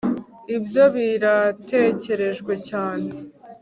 ibyo 0.57 0.83
biratekerejwe 0.95 2.53
cyane 2.69 3.09